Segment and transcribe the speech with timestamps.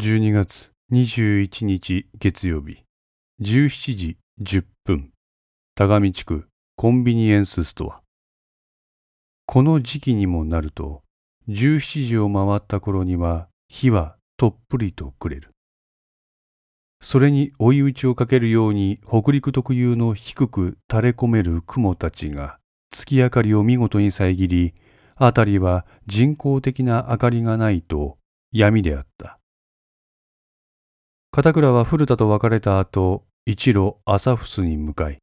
[0.00, 2.84] 12月21日月曜日
[3.42, 5.10] 17時10分
[5.74, 6.46] 田上地区
[6.76, 8.00] コンビニエンスストア
[9.44, 11.02] この時期にもなると
[11.48, 15.50] 17時を回った頃には火はとっぷりとくれる
[17.00, 22.60] それに追い打ちをかけるように北陸特有の低く垂れ込める雲たちが
[22.92, 24.74] 月明かりを見事に遮り
[25.16, 28.16] 辺りは人工的な明かりがないと
[28.52, 29.38] 闇であった。
[31.38, 35.18] 片倉は古田と別れた後、一路朝フスに向かい、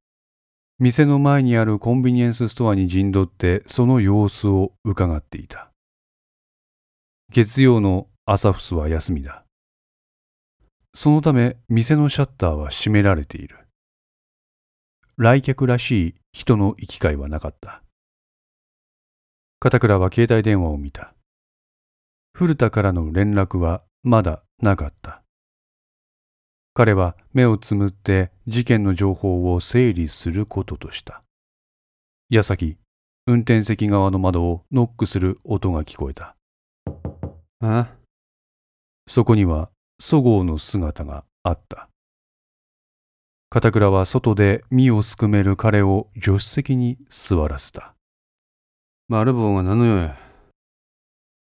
[0.79, 5.71] 店の前にあるコンビニエンスストアに陣取ってその様子を伺っていた。
[7.33, 9.43] 月曜の朝フスは休みだ。
[10.93, 13.67] そのため店のシャッターは閉められている。
[15.17, 17.83] 来客らしい人の行き交いはなかった。
[19.59, 21.13] 片倉は携帯電話を見た。
[22.33, 25.24] 古田からの連絡はまだなかった。
[26.77, 31.23] 彼は目をつむって事件の情報を整理することとした。
[32.29, 32.77] 矢先、
[33.25, 36.35] 運転席側の窓をノックする音が聞こえた。
[37.61, 37.87] あ
[39.07, 39.69] そこには、
[40.01, 41.87] そごうの姿があった。
[43.49, 47.95] 片倉は外で身をすくめる彼を助手席に座らせた。
[49.07, 50.17] マルボンは何の用や？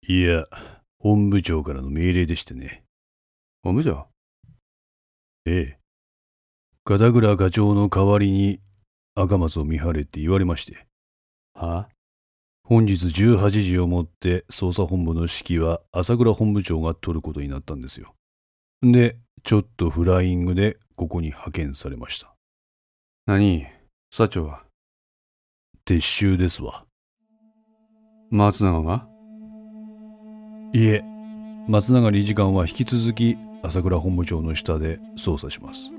[0.06, 0.44] いや、
[1.00, 2.84] 本部長からの命令でしてね。
[3.64, 4.08] 本部長？
[5.46, 5.78] ええ。
[6.86, 8.60] 片倉課長の代わりに
[9.16, 10.86] 赤松を見張れって言われまして。
[11.54, 11.90] は
[12.64, 18.16] 本日18時をもって捜査本部の指揮は朝倉本部長が取ることになったんですよ。
[18.82, 22.34] で、ちょっとフライングでここに派遣されました。
[23.26, 23.68] 何？
[24.12, 24.64] 社長は？
[25.86, 26.86] 撤収ですわ。
[28.30, 29.08] 松永が？
[30.74, 31.04] いえ、
[31.68, 35.94] 松永理事官は引き続き朝倉本部長の下で捜査します。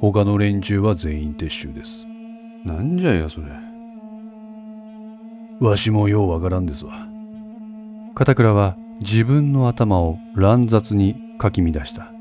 [0.00, 2.08] 他の連中は全員撤収です。
[2.64, 3.46] なんじゃや、それ。
[5.60, 7.06] わしもようわからんですわ。
[8.14, 12.12] 片倉は自分の頭を乱雑にかき乱した。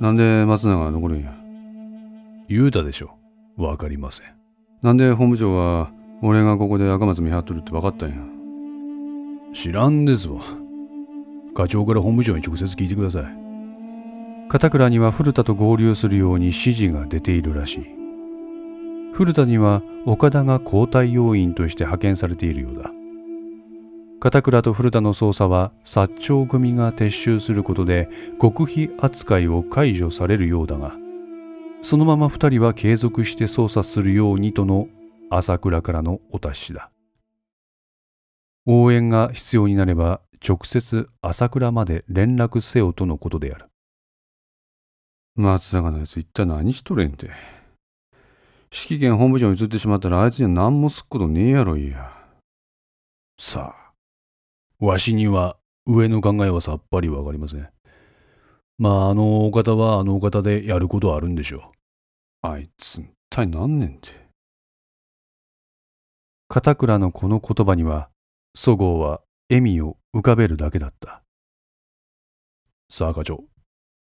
[0.00, 1.34] なんで松永が残るんや
[2.48, 3.18] 言うたでしょ。
[3.56, 4.26] わかりません。
[4.80, 5.90] なんで本部長は
[6.22, 8.16] 俺がここで赤松見張っとるって分かったんや。
[9.52, 10.40] 知らんですわ。
[11.54, 13.49] 課長から本部長に直接聞いてください。
[14.50, 17.86] 片倉には古田と合流するように指示が出ているらしい。
[19.12, 22.90] 古田には岡田が交代要員として派遣されているようだ。
[24.18, 28.08] 片倉と古田の捜査は薩長組が撤収することで
[28.40, 30.96] 極秘扱いを解除されるようだが、
[31.82, 34.88] そのまま二人は継続して捜査するようにとの
[35.30, 36.90] 朝倉からのお達しだ。
[38.66, 43.69] 応援が必要になれば直接朝倉まで連絡せよとのことである。
[45.36, 47.30] 松坂のやつ一体何しとれんて。
[48.72, 52.12] 指揮権本部長に移ってしまったらあいつには何もすっことねえやろいや。
[53.38, 57.68] さあ、わしには上の考えはさっぱりわかりません。
[58.78, 62.48] まああのお方はあのお方でやることはあるんでしょう。
[62.48, 64.08] あいつ一体何年って。
[66.48, 68.08] 片倉のこの言葉には、
[68.54, 71.22] そごうは笑みを浮かべるだけだった。
[72.88, 73.44] さあ課長、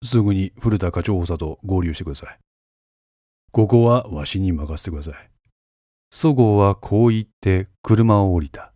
[0.04, 2.40] すぐに古田課長補佐と合流してください。
[3.52, 5.30] ここはわしに任せてください。
[6.12, 8.74] そごうはこう言って車を降りた。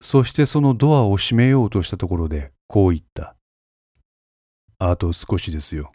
[0.00, 3.34] そしてそのドアを閉めようとしたところでこう言った。
[4.78, 5.92] あと少しですよ。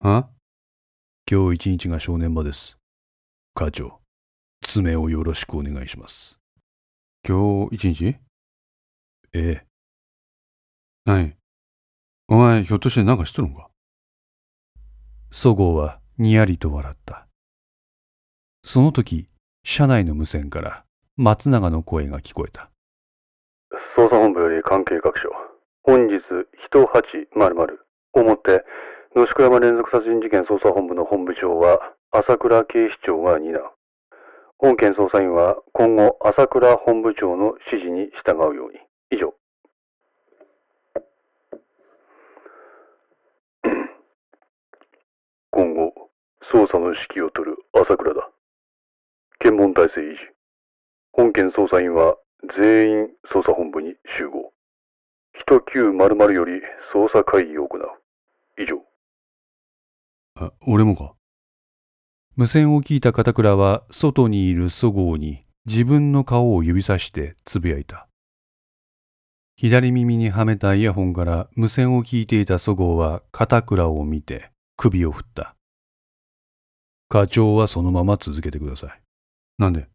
[0.00, 0.28] あ？
[1.30, 2.78] 今日一日が正念場です。
[3.54, 4.00] 課長。
[4.62, 6.40] 爪をよろしくお願いします。
[7.26, 8.16] 今日一日？
[9.32, 9.66] ええ。
[11.04, 11.36] 何？
[12.32, 13.68] お前ひょっとして何かしとるんか？
[15.30, 17.26] そごうはにやりと笑った。
[18.62, 19.28] その時、
[19.64, 20.84] 車内の無線から
[21.18, 22.70] 松永の声が聞こえた。
[23.98, 25.28] 捜査本部より関係各所。
[25.82, 26.22] 本日、
[26.72, 27.26] 1800
[28.14, 28.64] をもって、
[29.14, 31.80] 野宿山連続殺人事件捜査本部の本部長は、
[32.12, 33.62] 朝倉警視長が担う。
[34.56, 38.78] 本件捜査員は今後、朝倉本部長の指示に従うように。
[39.10, 39.34] 以上。
[45.54, 45.92] 今後、
[46.52, 48.28] 捜査の指揮を執る朝倉だ。
[49.38, 50.18] 検問体制維持。
[51.12, 52.16] 本件捜査員は
[52.58, 54.52] 全員捜査本部に集合。
[55.48, 56.60] 1900より
[56.94, 57.82] 捜査会議を行う。
[58.58, 58.82] 以上。
[60.34, 61.14] あ、俺もか
[62.36, 68.08] 無線を聞いた片倉は外にいるそごうに自分の顔を指さしてつぶやいた。
[69.56, 75.56] 左耳にはめたイヤホンから無線を聞いていたそごうは片倉を見て首を振った。
[77.12, 79.00] 課長はそのまま続けてください。
[79.58, 79.86] なんで？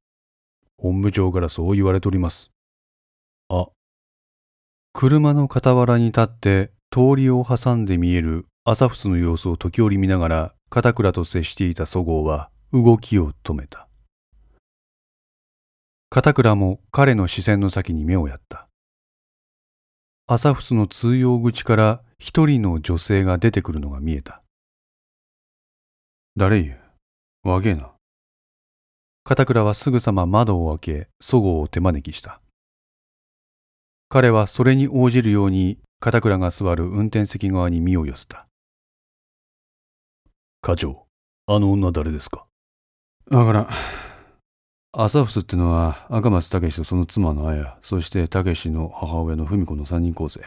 [0.78, 2.52] 本部長からそう言われております。
[3.50, 3.70] あ、
[4.94, 13.88] 車の傍らに立って通りを挟んで見えるアサフスの様子を時折見ながら片倉と接していたそごうは動きを止めた。
[16.12, 18.68] 片倉も彼の視線の先に目をやった。
[20.28, 24.44] アサフスの通用口から一人の女性が出てくるのが見えた。
[26.36, 26.77] 誰言う
[27.48, 27.92] わげえな。
[29.24, 32.42] 片倉はすぐさま窓を開け、そごうを手招きした。
[34.10, 38.48] 彼はそれに応じるように片倉が座る運転席側に身を寄せた。
[40.62, 41.08] 課長、
[41.46, 42.46] あの女誰ですか？
[43.30, 43.70] わからん。
[44.94, 50.42] アサフスってのは赤松武とその妻の綾、そして武の母親の文子の三人構成。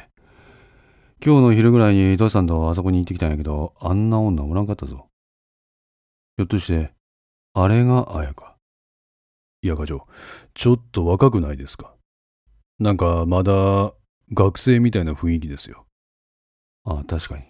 [1.24, 5.09] 今日の昼ぐらいに土井さんとあそこに行ってきたんやけど、あんな女おらんかったぞ。
[6.40, 6.90] ひょっとして、
[7.52, 8.56] あれが綾か？
[9.60, 10.06] いや課長、
[10.54, 11.92] ちょっと若くないですか？
[12.78, 13.92] なんかまだ
[14.32, 15.84] 学生みたいな雰囲気ですよ。
[16.84, 17.44] ああ、確かに。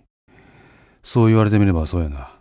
[1.05, 2.37] そう言われてみればそうやな。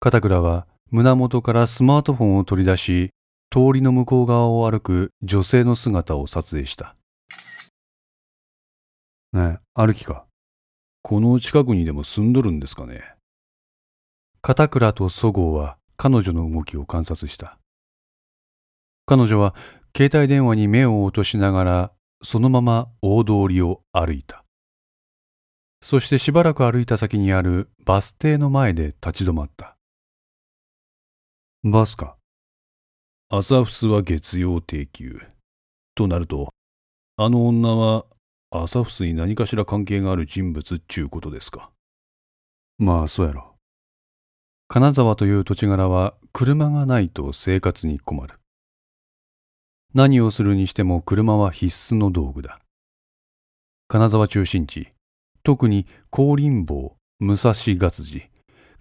[0.00, 3.10] 片倉は胸元からスマートフォンを取り出し、
[3.50, 6.96] 通りの向こう側を歩く女性の姿を撮影した。
[9.34, 10.24] ねえ、歩きか？
[11.02, 13.02] この近くにでも住んどるんですかね？
[14.46, 17.56] 片倉とそごうは彼女の動きを観察した。
[19.06, 19.54] 彼女は
[19.96, 21.92] 携帯電話に目を落としながら
[22.22, 24.44] そのまま大通りを歩いた。
[25.80, 29.78] そしてしばらく歩いた先にあるバス停の前で立ち止まった。
[31.62, 32.18] バスか。
[33.30, 35.22] アサフスは月曜定休。
[35.94, 36.52] となると、
[37.16, 38.04] あの女は
[38.50, 41.70] アサフスに何かしら関係がある人物っちゅうことですか。
[42.76, 43.53] まあ、そうやろ。
[44.66, 48.34] 金沢という土地柄は車がないと生活に困る。
[49.92, 52.58] 何をするにしても車は必須の道具だ。
[53.88, 54.88] 金沢中心地、
[55.42, 58.26] 特に高林坊、武蔵月寺、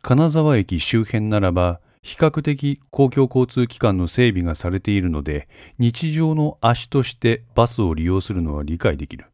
[0.02, 5.48] 金沢駅周辺ならば比較的公共交通機関の整備がされているので
[5.80, 9.33] 日常の足としてバスを利用するのは理解できる。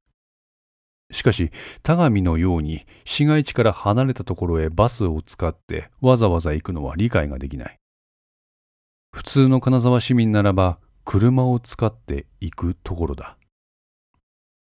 [1.12, 1.52] しかし、
[1.82, 7.80] 田上のように市街地から離れたところへバスを使ってわざわざ行くのは理解ができない。
[9.12, 13.38] 普通の金沢市民ならば車を使って行くところだ。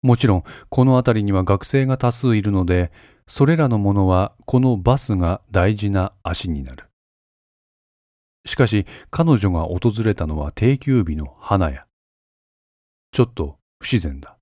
[0.02, 2.90] もちろん、この辺りには学生が多数いるので、
[3.26, 6.88] それらのものはこのバスが大事な足になる。
[8.44, 11.86] しかし、彼女が訪れたのは定休日の花屋。
[13.12, 14.33] ちょっと不自然だ。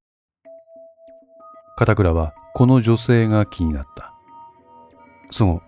[1.77, 4.15] 片倉はこの女性が気になった。
[5.31, 5.63] そ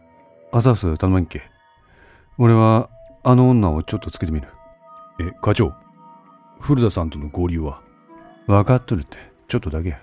[0.52, 1.42] う、アサフス頼まんっけ。
[2.38, 2.90] 俺は、
[3.22, 4.48] あの女をちょっとつけてみる。
[5.18, 5.72] え、課長、
[6.60, 7.80] 古田さんとの合流は？
[8.46, 9.18] 分かっとるって、
[9.48, 10.02] ちょっとだけや。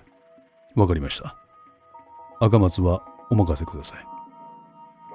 [0.74, 1.36] わかりました。
[2.40, 4.04] 赤松はお任せください。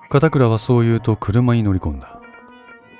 [0.09, 2.21] 片倉はそう言うと車に乗り込んだ。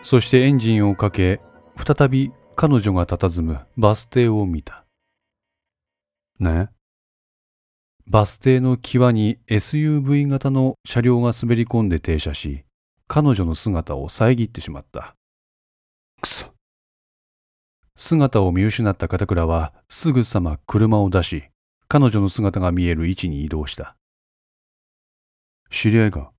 [0.01, 1.39] そしてエンジンをかけ、
[1.77, 4.83] 再び彼女が佇むバス停を見た。
[6.39, 6.69] ね
[8.09, 12.63] バス停の際に SUV 型の車両が滑り込んで停車し、
[13.05, 15.13] 彼女の姿を遮ってしまった。
[16.21, 16.47] くそ。
[17.97, 21.49] 姿を見失った片倉はすぐさま車を出し、
[21.89, 23.97] 彼女の姿が見える位置に移動した。
[25.69, 26.31] 知り合いか。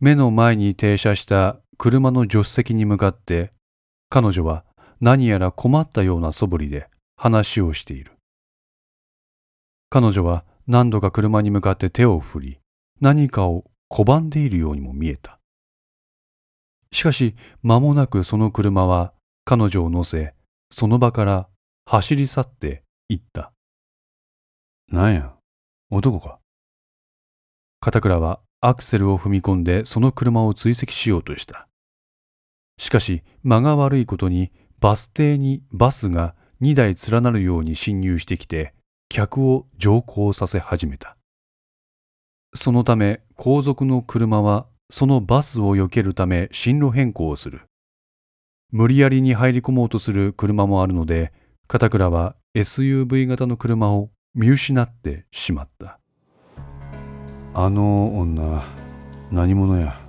[0.00, 3.52] 目の前に停車した車の助手席に向かって、
[4.08, 4.64] 彼女は
[5.00, 8.14] 何やら困ったような素振りで話をしている。
[9.90, 12.60] 彼女は何度か車に向かって手を振り、
[13.00, 15.38] 何かを拒んでいるようにも見えた。
[16.92, 19.12] しかし、間もなくその車は
[19.44, 20.34] 彼女を乗せ、
[20.70, 21.48] その場から
[21.84, 23.52] 走り去って行った。
[24.90, 25.34] なんや、
[25.90, 26.40] 男か？
[27.80, 31.68] 片倉はアクセルを踏み込んでその車を追跡しようとした。
[32.78, 38.74] しかし間が悪いことにバス停にバスが2台連なるように進入してきて
[39.08, 41.16] 客を乗降させ始めた。
[42.54, 47.62] そのため後続の車はそのバスを避けるため進路変更をする。
[48.72, 51.32] 無理やりに入り込もうとする車もあるので
[51.68, 55.98] 片倉は SUV 型の車を見失ってしまった。
[57.54, 58.64] あの女、
[59.30, 60.00] 何者や？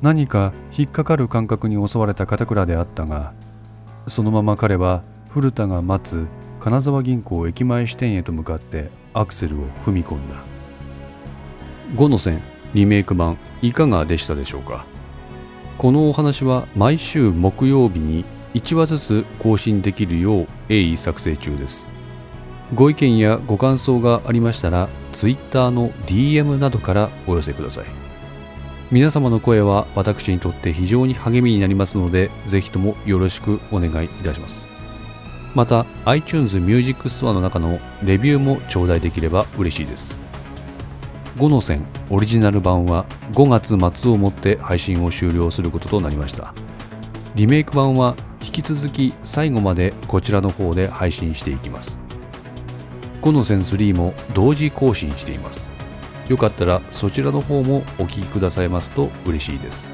[0.00, 3.32] 何か引っかかる感覚に襲われた片倉であったが
[4.08, 6.26] そのまま彼は古田が待つ
[6.62, 10.36] 金沢銀行駅前支店へと向かってアクセルを踏み込んだ。
[11.96, 12.40] 5の線
[12.72, 14.86] リメイク版いかがでしたでしょうか？
[15.76, 21.88] このお話は毎週木曜日に1話ずつ更新できるよう鋭意作成中です。
[22.72, 27.86] ご意見やご感想がありましたら Twitter の DM などからお寄せください。
[28.92, 34.68] 皆様の声は私にとって非常に励みになりますのでぜひともよろしくお願いいたします。
[35.54, 40.18] また iTunes Music Store の中のレビューも頂戴できれば嬉しいです。
[41.36, 46.54] 5の線オリジナル版は5月末をもって配信を終了することとなりました。
[47.34, 51.98] リメイク版は引き続き最後までこちらの方で配信していきます。
[53.22, 55.70] 5の線3も同時更新しています。
[56.28, 59.92] よかったらそちらの方もお聴きくださいますと嬉しいです。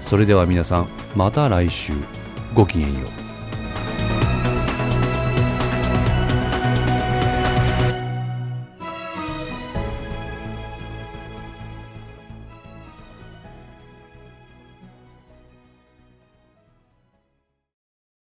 [0.00, 1.92] それでは皆さんまた来週。
[2.54, 3.23] ごきげんよう。